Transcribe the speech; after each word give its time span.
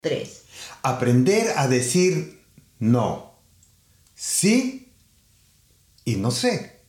3. 0.00 0.42
Aprender 0.82 1.52
a 1.56 1.68
decir 1.68 2.40
no, 2.78 3.34
sí 4.14 4.92
y 6.04 6.16
no 6.16 6.30
sé. 6.30 6.80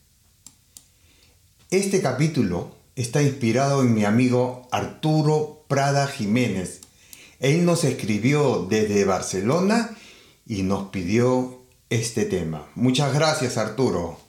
Este 1.70 2.00
capítulo 2.00 2.74
está 2.96 3.22
inspirado 3.22 3.82
en 3.82 3.94
mi 3.94 4.04
amigo 4.04 4.66
Arturo 4.70 5.64
Prada 5.68 6.06
Jiménez. 6.06 6.80
Él 7.38 7.64
nos 7.66 7.84
escribió 7.84 8.66
desde 8.68 9.04
Barcelona 9.04 9.96
y 10.46 10.62
nos 10.62 10.88
pidió 10.88 11.62
este 11.90 12.24
tema. 12.24 12.66
Muchas 12.74 13.12
gracias 13.12 13.58
Arturo. 13.58 14.21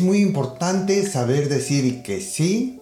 Es 0.00 0.06
muy 0.06 0.22
importante 0.22 1.06
saber 1.06 1.50
decir 1.50 2.02
que 2.02 2.22
sí, 2.22 2.80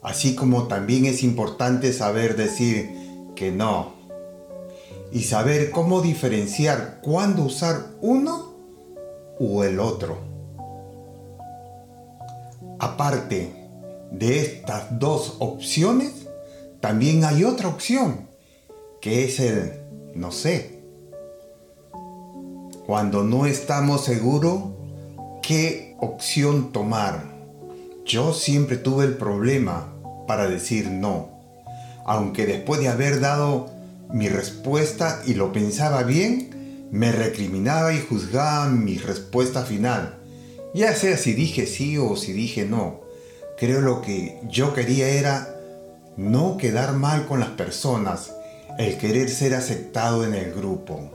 así 0.00 0.36
como 0.36 0.68
también 0.68 1.04
es 1.04 1.24
importante 1.24 1.92
saber 1.92 2.36
decir 2.36 2.88
que 3.34 3.50
no. 3.50 3.94
Y 5.10 5.24
saber 5.24 5.72
cómo 5.72 6.02
diferenciar 6.02 7.00
cuándo 7.02 7.42
usar 7.42 7.96
uno 8.00 8.54
o 9.40 9.64
el 9.64 9.80
otro. 9.80 10.18
Aparte 12.78 13.52
de 14.12 14.40
estas 14.40 15.00
dos 15.00 15.38
opciones, 15.40 16.28
también 16.78 17.24
hay 17.24 17.42
otra 17.42 17.66
opción, 17.66 18.28
que 19.00 19.24
es 19.24 19.40
el 19.40 19.80
no 20.14 20.30
sé. 20.30 20.78
Cuando 22.86 23.24
no 23.24 23.46
estamos 23.46 24.04
seguros 24.04 24.62
qué 25.42 25.85
opción 25.98 26.72
tomar. 26.72 27.24
Yo 28.04 28.32
siempre 28.32 28.76
tuve 28.76 29.04
el 29.04 29.16
problema 29.16 29.92
para 30.26 30.48
decir 30.48 30.90
no, 30.90 31.30
aunque 32.04 32.46
después 32.46 32.80
de 32.80 32.88
haber 32.88 33.20
dado 33.20 33.70
mi 34.12 34.28
respuesta 34.28 35.22
y 35.26 35.34
lo 35.34 35.52
pensaba 35.52 36.02
bien, 36.02 36.88
me 36.90 37.10
recriminaba 37.10 37.92
y 37.92 38.00
juzgaba 38.00 38.68
mi 38.68 38.98
respuesta 38.98 39.64
final, 39.64 40.18
ya 40.74 40.94
sea 40.94 41.16
si 41.16 41.32
dije 41.32 41.66
sí 41.66 41.98
o 41.98 42.16
si 42.16 42.32
dije 42.32 42.64
no. 42.64 43.00
Creo 43.58 43.80
lo 43.80 44.02
que 44.02 44.38
yo 44.48 44.74
quería 44.74 45.08
era 45.08 45.56
no 46.16 46.58
quedar 46.58 46.92
mal 46.92 47.26
con 47.26 47.40
las 47.40 47.50
personas, 47.50 48.32
el 48.78 48.98
querer 48.98 49.30
ser 49.30 49.54
aceptado 49.54 50.24
en 50.24 50.34
el 50.34 50.52
grupo. 50.52 51.10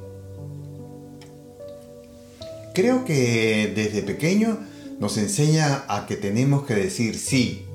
Creo 2.73 3.05
que 3.05 3.71
desde 3.75 4.01
pequeño 4.01 4.57
nos 4.99 5.17
enseña 5.17 5.83
a 5.87 6.05
que 6.05 6.15
tenemos 6.15 6.65
que 6.65 6.75
decir 6.75 7.17
sí, 7.17 7.65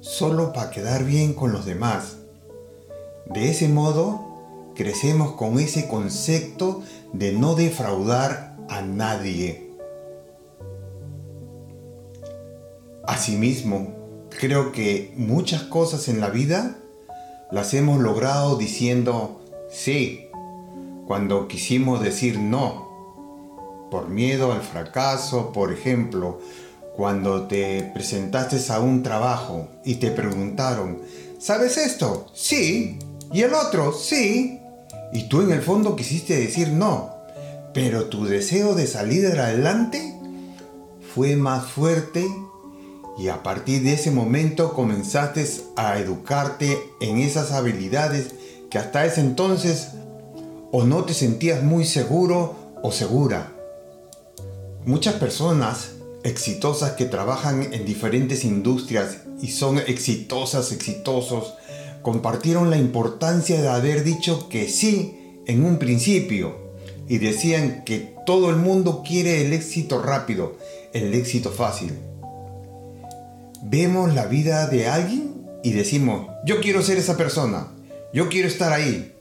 solo 0.00 0.52
para 0.52 0.70
quedar 0.70 1.04
bien 1.04 1.34
con 1.34 1.52
los 1.52 1.64
demás. 1.64 2.16
De 3.26 3.50
ese 3.50 3.68
modo, 3.68 4.72
crecemos 4.74 5.32
con 5.32 5.58
ese 5.58 5.86
concepto 5.88 6.82
de 7.12 7.32
no 7.32 7.54
defraudar 7.54 8.56
a 8.68 8.82
nadie. 8.82 9.70
Asimismo, 13.06 13.94
creo 14.30 14.72
que 14.72 15.12
muchas 15.16 15.62
cosas 15.62 16.08
en 16.08 16.20
la 16.20 16.30
vida 16.30 16.78
las 17.50 17.74
hemos 17.74 18.00
logrado 18.00 18.56
diciendo 18.56 19.40
sí, 19.70 20.26
cuando 21.06 21.48
quisimos 21.48 22.02
decir 22.02 22.38
no 22.38 22.87
por 23.90 24.08
miedo 24.08 24.52
al 24.52 24.62
fracaso, 24.62 25.52
por 25.52 25.72
ejemplo, 25.72 26.40
cuando 26.96 27.46
te 27.46 27.90
presentaste 27.94 28.60
a 28.72 28.80
un 28.80 29.02
trabajo 29.02 29.68
y 29.84 29.96
te 29.96 30.10
preguntaron, 30.10 30.98
¿sabes 31.38 31.76
esto? 31.76 32.26
Sí. 32.34 32.98
¿Y 33.32 33.42
el 33.42 33.54
otro? 33.54 33.92
Sí. 33.92 34.60
Y 35.12 35.28
tú 35.28 35.42
en 35.42 35.52
el 35.52 35.62
fondo 35.62 35.96
quisiste 35.96 36.38
decir 36.38 36.68
no, 36.68 37.14
pero 37.72 38.06
tu 38.06 38.24
deseo 38.24 38.74
de 38.74 38.86
salir 38.86 39.26
adelante 39.26 40.14
fue 41.14 41.36
más 41.36 41.66
fuerte 41.66 42.26
y 43.18 43.28
a 43.28 43.42
partir 43.42 43.82
de 43.82 43.94
ese 43.94 44.10
momento 44.10 44.74
comenzaste 44.74 45.46
a 45.76 45.98
educarte 45.98 46.78
en 47.00 47.18
esas 47.18 47.52
habilidades 47.52 48.34
que 48.70 48.78
hasta 48.78 49.04
ese 49.04 49.20
entonces 49.20 49.88
o 50.70 50.84
no 50.84 51.04
te 51.04 51.14
sentías 51.14 51.62
muy 51.62 51.84
seguro 51.84 52.54
o 52.82 52.92
segura. 52.92 53.52
Muchas 54.88 55.16
personas 55.16 55.96
exitosas 56.24 56.92
que 56.92 57.04
trabajan 57.04 57.74
en 57.74 57.84
diferentes 57.84 58.42
industrias 58.42 59.18
y 59.42 59.48
son 59.48 59.76
exitosas, 59.76 60.72
exitosos, 60.72 61.52
compartieron 62.00 62.70
la 62.70 62.78
importancia 62.78 63.60
de 63.60 63.68
haber 63.68 64.02
dicho 64.02 64.48
que 64.48 64.66
sí 64.66 65.42
en 65.46 65.66
un 65.66 65.78
principio 65.78 66.72
y 67.06 67.18
decían 67.18 67.84
que 67.84 68.14
todo 68.24 68.48
el 68.48 68.56
mundo 68.56 69.02
quiere 69.06 69.44
el 69.44 69.52
éxito 69.52 70.00
rápido, 70.00 70.56
el 70.94 71.12
éxito 71.12 71.50
fácil. 71.50 71.92
Vemos 73.64 74.14
la 74.14 74.24
vida 74.24 74.68
de 74.68 74.88
alguien 74.88 75.34
y 75.62 75.72
decimos, 75.72 76.30
yo 76.46 76.62
quiero 76.62 76.80
ser 76.80 76.96
esa 76.96 77.18
persona, 77.18 77.68
yo 78.14 78.30
quiero 78.30 78.48
estar 78.48 78.72
ahí, 78.72 79.14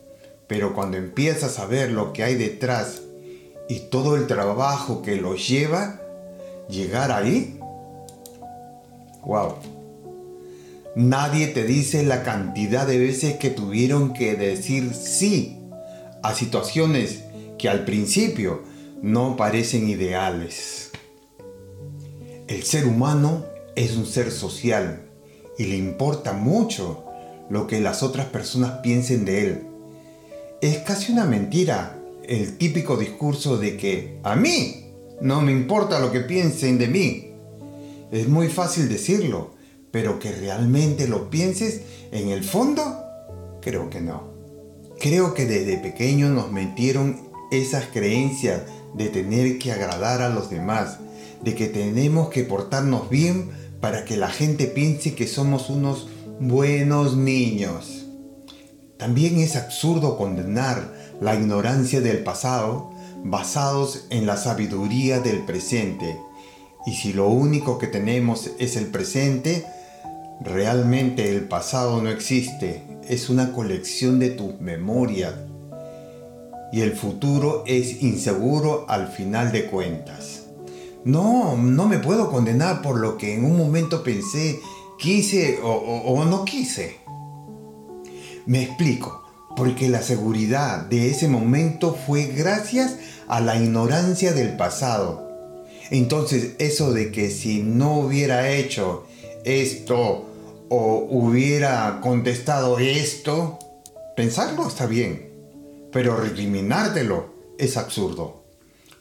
pero 0.48 0.74
cuando 0.74 0.96
empiezas 0.96 1.60
a 1.60 1.66
ver 1.66 1.92
lo 1.92 2.14
que 2.14 2.24
hay 2.24 2.36
detrás 2.36 3.02
y 3.70 3.80
todo 3.90 4.16
el 4.16 4.28
trabajo 4.28 5.02
que 5.02 5.16
los 5.16 5.48
lleva 5.48 6.02
llegar 6.70 7.12
ahí. 7.12 7.60
Wow. 9.26 9.56
Nadie 10.96 11.48
te 11.48 11.64
dice 11.64 12.04
la 12.04 12.24
cantidad 12.24 12.88
de 12.88 12.98
veces 12.98 13.38
que 13.38 13.50
tuvieron 13.50 14.14
que 14.14 14.36
decir 14.36 14.94
sí 14.94 15.60
a 16.24 16.34
situaciones 16.34 17.24
que 17.58 17.70
al 17.70 17.86
principio 17.86 18.64
no 19.02 19.36
parecen 19.36 19.88
ideales. 19.90 20.92
El 22.48 22.64
ser 22.64 22.88
humano 22.88 23.46
es 23.76 23.96
un 23.96 24.06
ser 24.06 24.32
social 24.32 25.04
y 25.58 25.66
le 25.66 25.78
importa 25.78 26.34
mucho 26.34 27.04
lo 27.50 27.68
que 27.68 27.80
las 27.80 28.04
otras 28.04 28.28
personas 28.28 28.80
piensen 28.82 29.26
de 29.26 29.42
él. 29.44 29.68
Es 30.62 30.80
casi 30.80 31.12
una 31.12 31.26
mentira 31.26 31.97
el 32.28 32.58
típico 32.58 32.98
discurso 32.98 33.58
de 33.58 33.78
que 33.78 34.20
a 34.24 34.36
mí 34.36 34.86
no 35.22 35.42
me 35.42 35.52
importa 35.52 36.00
lo 36.00 36.12
que 36.12 36.22
piensen 36.22 36.78
de 36.78 36.88
mí. 36.88 37.32
Es 38.12 38.28
muy 38.28 38.50
fácil 38.50 38.90
decirlo, 38.90 39.52
pero 39.92 40.20
que 40.20 40.32
realmente 40.32 41.08
lo 41.08 41.30
pienses 41.30 41.82
en 42.12 42.30
el 42.30 42.44
fondo, 42.44 43.04
creo 43.62 43.90
que 43.90 44.02
no. 44.02 44.36
Creo 45.00 45.34
que 45.34 45.46
desde 45.46 45.78
pequeño 45.78 46.30
nos 46.30 46.52
metieron 46.52 47.28
esas 47.52 47.86
creencias 47.86 48.64
de 48.94 49.10
tener 49.10 49.58
que 49.60 49.72
agradar 49.72 50.22
a 50.22 50.30
los 50.30 50.50
demás, 50.50 51.00
de 51.44 51.56
que 51.56 51.68
tenemos 51.68 52.30
que 52.30 52.44
portarnos 52.44 53.10
bien 53.10 53.50
para 53.80 54.06
que 54.06 54.18
la 54.18 54.30
gente 54.30 54.66
piense 54.66 55.14
que 55.14 55.28
somos 55.28 55.70
unos 55.70 56.08
buenos 56.40 57.16
niños. 57.16 58.06
También 58.98 59.38
es 59.38 59.56
absurdo 59.56 60.18
condenar 60.18 60.92
la 61.20 61.36
ignorancia 61.36 62.02
del 62.02 62.24
pasado 62.24 62.92
basados 63.24 64.06
en 64.10 64.26
la 64.26 64.38
sabiduría 64.38 65.20
del 65.20 65.40
presente. 65.40 66.20
Y 66.86 66.94
si 66.94 67.14
lo 67.14 67.28
único 67.28 67.78
que 67.78 67.88
tenemos 67.88 68.52
es 68.60 68.76
el 68.76 68.88
presente, 68.88 69.66
realmente 70.40 71.30
el 71.30 71.48
pasado 71.48 72.02
no 72.02 72.10
existe, 72.10 72.84
es 73.08 73.30
una 73.30 73.52
colección 73.52 74.20
de 74.20 74.30
tus 74.30 74.60
memorias. 74.62 75.34
Y 76.72 76.82
el 76.82 76.94
futuro 76.94 77.64
es 77.66 78.02
inseguro 78.02 78.86
al 78.88 79.08
final 79.08 79.52
de 79.52 79.66
cuentas. 79.66 80.44
No, 81.04 81.56
no 81.56 81.88
me 81.88 82.00
puedo 82.00 82.30
condenar 82.30 82.82
por 82.82 83.00
lo 83.00 83.18
que 83.18 83.34
en 83.34 83.46
un 83.46 83.58
momento 83.58 84.04
pensé, 84.04 84.60
quise 85.00 85.60
o, 85.64 85.72
o 85.72 86.26
no 86.26 86.44
quise. 86.44 86.98
Me 88.46 88.64
explico 88.64 89.27
porque 89.58 89.90
la 89.90 90.04
seguridad 90.04 90.82
de 90.86 91.10
ese 91.10 91.28
momento 91.28 91.98
fue 92.06 92.28
gracias 92.28 92.96
a 93.28 93.42
la 93.42 93.58
ignorancia 93.58 94.32
del 94.32 94.56
pasado. 94.56 95.28
Entonces 95.90 96.52
eso 96.60 96.94
de 96.94 97.12
que 97.12 97.32
si 97.32 97.64
no 97.64 97.98
hubiera 97.98 98.52
hecho 98.52 99.08
esto 99.44 100.30
o 100.70 101.08
hubiera 101.10 102.00
contestado 102.02 102.78
esto, 102.78 103.58
pensarlo 104.16 104.68
está 104.68 104.86
bien, 104.86 105.32
pero 105.92 106.16
recriminártelo 106.16 107.34
es 107.58 107.78
absurdo. 107.78 108.44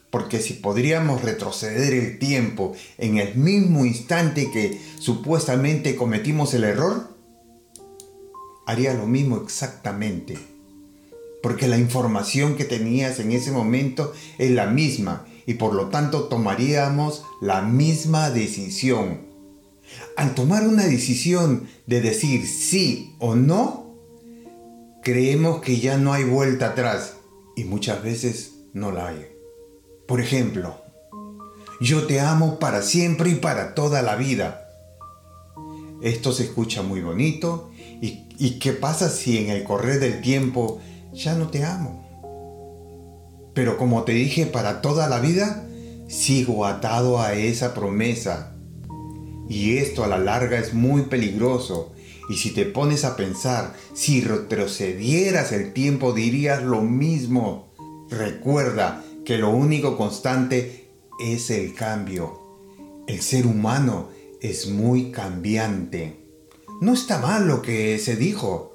porque 0.09 0.39
si 0.39 0.53
podríamos 0.53 1.21
retroceder 1.21 1.93
el 1.93 2.17
tiempo 2.17 2.73
en 2.97 3.17
el 3.17 3.35
mismo 3.35 3.85
instante 3.85 4.49
que 4.51 4.81
supuestamente 4.99 5.95
cometimos 5.95 6.53
el 6.53 6.63
error, 6.63 7.16
haría 8.67 8.93
lo 8.93 9.07
mismo 9.07 9.37
exactamente. 9.37 10.37
Porque 11.41 11.67
la 11.67 11.77
información 11.77 12.55
que 12.55 12.65
tenías 12.65 13.19
en 13.19 13.31
ese 13.31 13.51
momento 13.51 14.13
es 14.37 14.51
la 14.51 14.67
misma 14.67 15.25
y 15.45 15.53
por 15.53 15.73
lo 15.73 15.87
tanto 15.87 16.25
tomaríamos 16.25 17.23
la 17.41 17.61
misma 17.61 18.29
decisión. 18.29 19.21
Al 20.17 20.35
tomar 20.35 20.67
una 20.67 20.83
decisión 20.83 21.69
de 21.85 22.01
decir 22.01 22.45
sí 22.45 23.15
o 23.19 23.35
no, 23.35 23.95
creemos 25.01 25.61
que 25.61 25.79
ya 25.79 25.97
no 25.97 26.11
hay 26.11 26.25
vuelta 26.25 26.67
atrás 26.67 27.13
y 27.55 27.63
muchas 27.63 28.03
veces 28.03 28.55
no 28.73 28.91
la 28.91 29.07
hay. 29.07 29.27
Por 30.05 30.19
ejemplo, 30.19 30.81
yo 31.79 32.05
te 32.05 32.19
amo 32.19 32.59
para 32.59 32.81
siempre 32.81 33.29
y 33.29 33.35
para 33.35 33.73
toda 33.75 34.01
la 34.01 34.17
vida. 34.17 34.69
Esto 36.01 36.33
se 36.33 36.43
escucha 36.43 36.81
muy 36.81 37.01
bonito 37.01 37.71
y, 38.39 38.59
¿qué 38.59 38.73
pasa 38.73 39.09
si 39.09 39.37
en 39.37 39.49
el 39.49 39.63
correr 39.63 39.99
del 39.99 40.21
tiempo 40.21 40.79
ya 41.13 41.35
no 41.35 41.49
te 41.49 41.63
amo? 41.63 42.07
Pero 43.53 43.77
como 43.77 44.03
te 44.03 44.11
dije, 44.11 44.45
para 44.45 44.81
toda 44.81 45.07
la 45.07 45.19
vida, 45.19 45.67
sigo 46.07 46.65
atado 46.65 47.19
a 47.19 47.33
esa 47.33 47.73
promesa. 47.73 48.55
Y 49.49 49.77
esto 49.77 50.03
a 50.03 50.07
la 50.07 50.19
larga 50.19 50.59
es 50.59 50.73
muy 50.73 51.03
peligroso. 51.03 51.93
Y 52.29 52.35
si 52.35 52.51
te 52.51 52.65
pones 52.65 53.05
a 53.05 53.15
pensar, 53.15 53.73
si 53.93 54.21
retrocedieras 54.21 55.51
el 55.51 55.73
tiempo 55.73 56.13
dirías 56.13 56.61
lo 56.61 56.81
mismo. 56.81 57.73
Recuerda 58.09 59.03
que 59.25 59.37
lo 59.37 59.49
único 59.49 59.97
constante 59.97 60.91
es 61.19 61.49
el 61.49 61.73
cambio. 61.73 62.39
El 63.07 63.21
ser 63.21 63.47
humano 63.47 64.09
es 64.41 64.69
muy 64.69 65.11
cambiante. 65.11 66.26
No 66.79 66.93
está 66.93 67.19
mal 67.19 67.47
lo 67.47 67.61
que 67.61 67.97
se 67.99 68.15
dijo. 68.15 68.73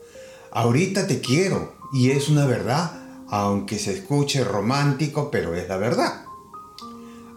Ahorita 0.51 1.07
te 1.07 1.21
quiero 1.21 1.75
y 1.93 2.11
es 2.11 2.29
una 2.29 2.47
verdad 2.47 3.03
aunque 3.33 3.79
se 3.79 3.95
escuche 3.95 4.45
romántico, 4.45 5.31
pero 5.31 5.55
es 5.55 5.67
la 5.67 5.79
verdad. 5.79 6.27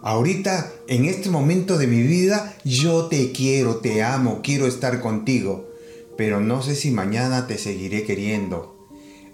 Ahorita, 0.02 0.70
en 0.88 1.06
este 1.06 1.30
momento 1.30 1.78
de 1.78 1.86
mi 1.86 2.02
vida, 2.02 2.54
yo 2.64 3.06
te 3.06 3.32
quiero, 3.32 3.76
te 3.76 4.02
amo, 4.02 4.40
quiero 4.42 4.66
estar 4.66 5.00
contigo, 5.00 5.70
pero 6.18 6.38
no 6.38 6.60
sé 6.60 6.74
si 6.74 6.90
mañana 6.90 7.46
te 7.46 7.56
seguiré 7.56 8.04
queriendo. 8.04 8.76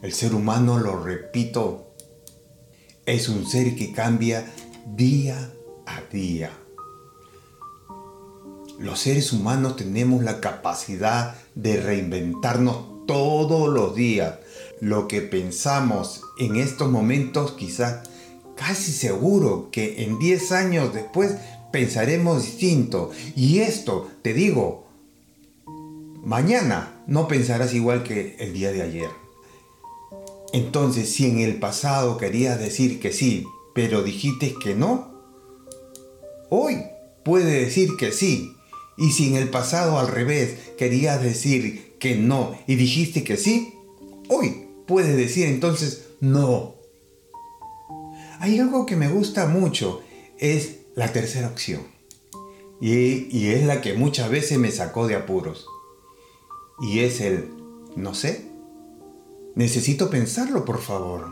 El 0.02 0.12
ser 0.12 0.36
humano, 0.36 0.78
lo 0.78 1.02
repito, 1.02 1.96
es 3.06 3.28
un 3.28 3.44
ser 3.44 3.74
que 3.74 3.90
cambia 3.90 4.54
día 4.86 5.52
a 5.84 6.00
día. 6.12 6.61
Los 8.82 8.98
seres 8.98 9.32
humanos 9.32 9.76
tenemos 9.76 10.24
la 10.24 10.40
capacidad 10.40 11.36
de 11.54 11.80
reinventarnos 11.80 13.06
todos 13.06 13.72
los 13.72 13.94
días. 13.94 14.40
Lo 14.80 15.06
que 15.06 15.20
pensamos 15.20 16.22
en 16.40 16.56
estos 16.56 16.90
momentos 16.90 17.52
quizás 17.52 18.08
casi 18.56 18.90
seguro 18.90 19.68
que 19.70 20.02
en 20.02 20.18
10 20.18 20.50
años 20.50 20.92
después 20.92 21.36
pensaremos 21.70 22.42
distinto. 22.42 23.12
Y 23.36 23.60
esto, 23.60 24.10
te 24.22 24.34
digo, 24.34 24.88
mañana 26.24 27.04
no 27.06 27.28
pensarás 27.28 27.74
igual 27.74 28.02
que 28.02 28.34
el 28.40 28.52
día 28.52 28.72
de 28.72 28.82
ayer. 28.82 29.10
Entonces, 30.52 31.08
si 31.08 31.26
en 31.26 31.38
el 31.38 31.60
pasado 31.60 32.16
querías 32.16 32.58
decir 32.58 32.98
que 32.98 33.12
sí, 33.12 33.46
pero 33.76 34.02
dijiste 34.02 34.56
que 34.60 34.74
no, 34.74 35.12
hoy 36.50 36.82
puede 37.24 37.60
decir 37.60 37.90
que 37.96 38.10
sí. 38.10 38.56
Y 38.96 39.12
si 39.12 39.28
en 39.28 39.36
el 39.36 39.48
pasado 39.48 39.98
al 39.98 40.08
revés 40.08 40.56
querías 40.76 41.22
decir 41.22 41.96
que 41.98 42.16
no 42.16 42.56
y 42.66 42.74
dijiste 42.74 43.24
que 43.24 43.36
sí, 43.36 43.74
hoy 44.28 44.66
puedes 44.86 45.16
decir 45.16 45.46
entonces 45.46 46.08
no. 46.20 46.74
Hay 48.38 48.58
algo 48.58 48.86
que 48.86 48.96
me 48.96 49.08
gusta 49.08 49.46
mucho, 49.46 50.02
es 50.38 50.78
la 50.94 51.12
tercera 51.12 51.48
opción. 51.48 51.82
Y, 52.80 53.28
y, 53.30 53.50
es 53.50 53.64
la 53.64 53.80
que 53.80 53.94
muchas 53.94 54.28
veces 54.28 54.58
me 54.58 54.72
sacó 54.72 55.06
de 55.06 55.14
apuros. 55.14 55.66
Y 56.80 57.00
es 57.00 57.20
el, 57.20 57.50
no 57.94 58.12
sé, 58.12 58.44
necesito 59.54 60.10
pensarlo, 60.10 60.64
por 60.64 60.80
favor. 60.80 61.28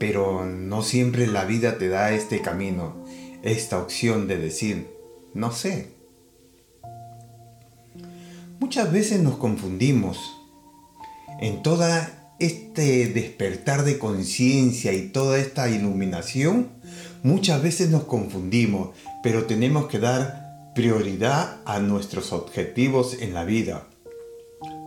Pero 0.00 0.44
no 0.44 0.82
siempre 0.82 1.28
la 1.28 1.44
vida 1.44 1.78
te 1.78 1.88
da 1.88 2.12
este 2.12 2.42
camino, 2.42 3.04
esta 3.44 3.78
opción 3.78 4.26
de 4.26 4.38
decir, 4.38 4.93
no 5.34 5.52
sé. 5.52 5.90
Muchas 8.60 8.90
veces 8.92 9.20
nos 9.20 9.36
confundimos 9.36 10.18
en 11.40 11.62
toda 11.62 12.32
este 12.38 13.08
despertar 13.08 13.84
de 13.84 13.98
conciencia 13.98 14.92
y 14.92 15.08
toda 15.08 15.38
esta 15.38 15.68
iluminación, 15.68 16.68
muchas 17.22 17.62
veces 17.62 17.90
nos 17.90 18.04
confundimos, 18.04 18.90
pero 19.22 19.44
tenemos 19.44 19.86
que 19.86 19.98
dar 19.98 20.72
prioridad 20.74 21.58
a 21.64 21.78
nuestros 21.78 22.32
objetivos 22.32 23.16
en 23.20 23.34
la 23.34 23.44
vida. 23.44 23.86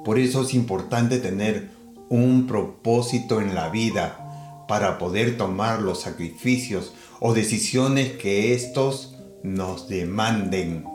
Por 0.03 0.19
eso 0.19 0.44
es 0.44 0.53
importante 0.53 1.19
tener 1.19 1.69
un 2.09 2.47
propósito 2.47 3.41
en 3.41 3.53
la 3.55 3.69
vida 3.69 4.65
para 4.67 4.97
poder 4.97 5.38
tomar 5.38 5.81
los 5.81 6.01
sacrificios 6.01 6.94
o 7.19 7.33
decisiones 7.33 8.13
que 8.13 8.53
estos 8.53 9.17
nos 9.55 9.88
demanden. 9.88 10.85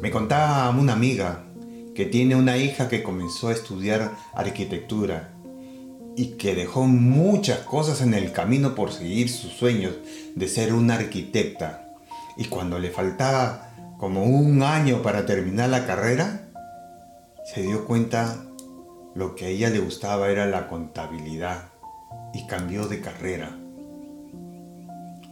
Me 0.00 0.10
contaba 0.10 0.70
una 0.70 0.92
amiga 0.92 1.44
que 1.94 2.04
tiene 2.04 2.36
una 2.36 2.56
hija 2.56 2.88
que 2.88 3.02
comenzó 3.02 3.48
a 3.48 3.52
estudiar 3.52 4.12
arquitectura 4.34 5.32
y 6.16 6.36
que 6.36 6.54
dejó 6.54 6.84
muchas 6.84 7.60
cosas 7.60 8.02
en 8.02 8.14
el 8.14 8.32
camino 8.32 8.74
por 8.74 8.92
seguir 8.92 9.28
sus 9.28 9.52
sueños 9.52 9.94
de 10.34 10.48
ser 10.48 10.74
una 10.74 10.94
arquitecta. 10.94 11.94
Y 12.36 12.44
cuando 12.44 12.78
le 12.78 12.90
faltaba 12.90 13.72
como 13.98 14.24
un 14.24 14.62
año 14.62 15.02
para 15.02 15.26
terminar 15.26 15.70
la 15.70 15.86
carrera, 15.86 16.48
se 17.52 17.62
dio 17.62 17.84
cuenta 17.86 18.44
lo 19.14 19.34
que 19.34 19.46
a 19.46 19.48
ella 19.48 19.70
le 19.70 19.80
gustaba 19.80 20.28
era 20.28 20.46
la 20.46 20.68
contabilidad 20.68 21.70
y 22.32 22.46
cambió 22.46 22.86
de 22.86 23.00
carrera. 23.00 23.57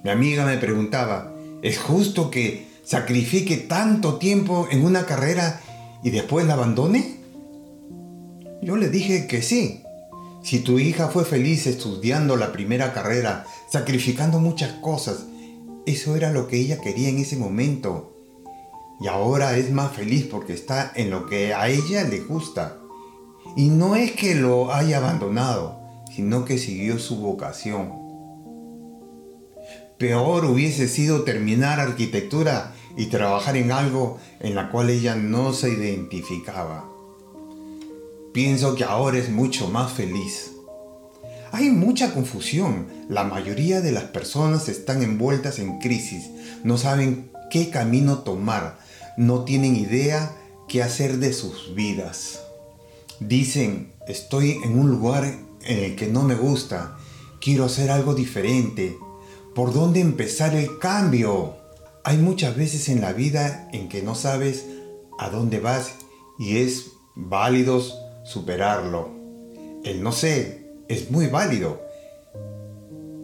Mi 0.06 0.12
amiga 0.12 0.46
me 0.46 0.56
preguntaba, 0.56 1.34
¿es 1.62 1.80
justo 1.80 2.30
que 2.30 2.68
sacrifique 2.84 3.56
tanto 3.56 4.18
tiempo 4.18 4.68
en 4.70 4.84
una 4.84 5.04
carrera 5.04 5.60
y 6.04 6.10
después 6.10 6.46
la 6.46 6.52
abandone? 6.52 7.16
Yo 8.62 8.76
le 8.76 8.88
dije 8.88 9.26
que 9.26 9.42
sí. 9.42 9.82
Si 10.44 10.60
tu 10.60 10.78
hija 10.78 11.08
fue 11.08 11.24
feliz 11.24 11.66
estudiando 11.66 12.36
la 12.36 12.52
primera 12.52 12.92
carrera, 12.92 13.46
sacrificando 13.68 14.38
muchas 14.38 14.74
cosas, 14.74 15.24
eso 15.86 16.14
era 16.14 16.30
lo 16.30 16.46
que 16.46 16.58
ella 16.58 16.80
quería 16.80 17.08
en 17.08 17.18
ese 17.18 17.36
momento. 17.36 18.12
Y 19.00 19.08
ahora 19.08 19.58
es 19.58 19.72
más 19.72 19.90
feliz 19.90 20.28
porque 20.30 20.52
está 20.52 20.92
en 20.94 21.10
lo 21.10 21.26
que 21.26 21.52
a 21.52 21.68
ella 21.68 22.04
le 22.04 22.20
gusta. 22.20 22.78
Y 23.56 23.70
no 23.70 23.96
es 23.96 24.12
que 24.12 24.36
lo 24.36 24.72
haya 24.72 24.98
abandonado, 24.98 25.80
sino 26.14 26.44
que 26.44 26.58
siguió 26.58 27.00
su 27.00 27.16
vocación. 27.16 28.05
Peor 29.98 30.44
hubiese 30.44 30.88
sido 30.88 31.22
terminar 31.22 31.80
arquitectura 31.80 32.74
y 32.98 33.06
trabajar 33.06 33.56
en 33.56 33.72
algo 33.72 34.18
en 34.40 34.54
la 34.54 34.70
cual 34.70 34.90
ella 34.90 35.14
no 35.14 35.54
se 35.54 35.70
identificaba. 35.70 36.84
Pienso 38.34 38.74
que 38.74 38.84
ahora 38.84 39.16
es 39.16 39.30
mucho 39.30 39.68
más 39.68 39.92
feliz. 39.92 40.52
Hay 41.50 41.70
mucha 41.70 42.12
confusión. 42.12 42.88
La 43.08 43.24
mayoría 43.24 43.80
de 43.80 43.92
las 43.92 44.04
personas 44.04 44.68
están 44.68 45.02
envueltas 45.02 45.58
en 45.58 45.78
crisis. 45.78 46.28
No 46.62 46.76
saben 46.76 47.30
qué 47.50 47.70
camino 47.70 48.18
tomar. 48.18 48.78
No 49.16 49.44
tienen 49.44 49.76
idea 49.76 50.36
qué 50.68 50.82
hacer 50.82 51.16
de 51.16 51.32
sus 51.32 51.74
vidas. 51.74 52.40
Dicen, 53.20 53.92
estoy 54.06 54.58
en 54.62 54.78
un 54.78 54.90
lugar 54.90 55.24
en 55.64 55.78
el 55.84 55.96
que 55.96 56.08
no 56.08 56.22
me 56.22 56.34
gusta. 56.34 56.98
Quiero 57.40 57.64
hacer 57.64 57.90
algo 57.90 58.14
diferente. 58.14 58.98
¿Por 59.56 59.72
dónde 59.72 60.00
empezar 60.00 60.54
el 60.54 60.78
cambio? 60.78 61.56
Hay 62.04 62.18
muchas 62.18 62.58
veces 62.58 62.90
en 62.90 63.00
la 63.00 63.14
vida 63.14 63.70
en 63.72 63.88
que 63.88 64.02
no 64.02 64.14
sabes 64.14 64.66
a 65.18 65.30
dónde 65.30 65.60
vas 65.60 65.94
y 66.38 66.58
es 66.58 66.88
válido 67.14 67.82
superarlo. 68.22 69.08
El 69.82 70.02
no 70.02 70.12
sé 70.12 70.66
es 70.88 71.10
muy 71.10 71.28
válido. 71.28 71.80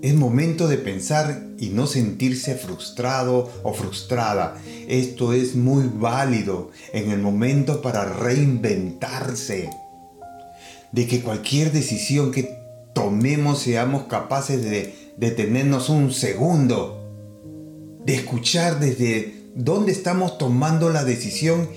Es 0.01 0.15
momento 0.15 0.69
de 0.69 0.79
pensar 0.79 1.49
y 1.59 1.69
no 1.69 1.87
sentirse 1.87 2.55
frustrado 2.55 3.51
o 3.62 3.75
frustrada. 3.75 4.57
Esto 4.89 5.35
es 5.35 5.55
muy 5.55 5.91
válido 5.93 6.71
en 6.95 7.11
el 7.11 7.19
momento 7.19 7.83
para 7.83 8.07
reinventarse. 8.07 9.69
De 10.93 11.07
que 11.07 11.21
cualquier 11.21 11.73
decisión 11.73 12.33
que 12.33 12.59
tomemos, 12.95 13.59
seamos 13.59 14.05
capaces 14.05 14.62
de 14.62 15.02
detenernos 15.16 15.88
un 15.88 16.12
segundo, 16.12 16.99
de 18.04 18.14
escuchar 18.14 18.81
desde 18.81 19.50
dónde 19.54 19.92
estamos 19.92 20.38
tomando 20.38 20.90
la 20.90 21.04
decisión 21.04 21.69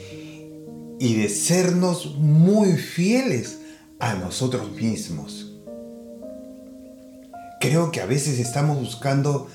y 0.99 1.15
de 1.15 1.29
sernos 1.29 2.15
muy 2.17 2.73
fieles 2.77 3.59
a 3.99 4.15
nosotros 4.15 4.71
mismos. 4.71 5.53
Creo 7.59 7.91
que 7.91 8.01
a 8.01 8.05
veces 8.05 8.39
estamos 8.39 8.79
buscando 8.79 9.47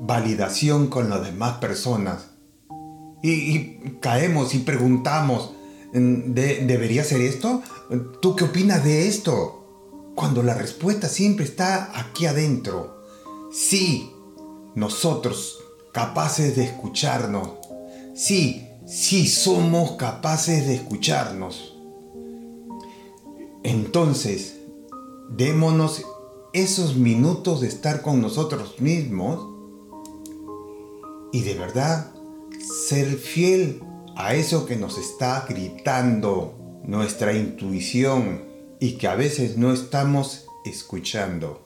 validación 0.00 0.88
con 0.88 1.08
las 1.08 1.24
demás 1.24 1.58
personas 1.58 2.26
y, 3.22 3.98
caemos 4.00 4.54
y 4.54 4.58
preguntamos, 4.58 5.52
¿debería 5.92 7.04
ser 7.04 7.20
esto? 7.20 7.62
¿Tú 8.20 8.36
qué 8.36 8.44
opinas 8.44 8.84
de 8.84 9.08
esto? 9.08 10.12
Cuando 10.14 10.42
la 10.42 10.54
respuesta 10.54 11.08
siempre 11.08 11.44
está 11.44 11.98
aquí 11.98 12.26
adentro. 12.26 12.95
Sí, 13.58 14.12
nosotros 14.74 15.64
capaces 15.90 16.56
de 16.56 16.64
escucharnos. 16.64 17.52
Sí, 18.14 18.68
sí 18.86 19.26
somos 19.26 19.92
capaces 19.92 20.66
de 20.66 20.74
escucharnos. 20.74 21.74
Entonces, 23.62 24.58
démonos 25.30 26.04
esos 26.52 26.96
minutos 26.96 27.62
de 27.62 27.68
estar 27.68 28.02
con 28.02 28.20
nosotros 28.20 28.78
mismos 28.78 29.48
y 31.32 31.40
de 31.40 31.54
verdad 31.54 32.12
ser 32.60 33.16
fiel 33.16 33.82
a 34.16 34.34
eso 34.34 34.66
que 34.66 34.76
nos 34.76 34.98
está 34.98 35.46
gritando 35.48 36.82
nuestra 36.84 37.32
intuición 37.32 38.44
y 38.80 38.98
que 38.98 39.08
a 39.08 39.14
veces 39.14 39.56
no 39.56 39.72
estamos 39.72 40.44
escuchando. 40.66 41.65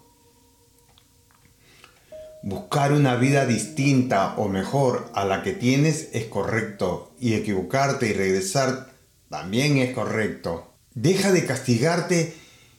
Buscar 2.43 2.93
una 2.93 3.17
vida 3.17 3.45
distinta 3.45 4.35
o 4.39 4.49
mejor 4.49 5.11
a 5.15 5.27
la 5.27 5.43
que 5.43 5.53
tienes 5.53 6.09
es 6.13 6.25
correcto 6.25 7.13
y 7.21 7.35
equivocarte 7.35 8.09
y 8.09 8.13
regresar 8.15 8.91
también 9.29 9.77
es 9.77 9.95
correcto. 9.95 10.73
Deja 10.95 11.33
de 11.33 11.45
castigarte 11.45 12.35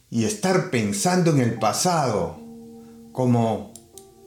y 0.10 0.26
estar 0.26 0.72
pensando 0.72 1.32
en 1.32 1.40
el 1.40 1.60
pasado 1.60 2.40
como 3.12 3.72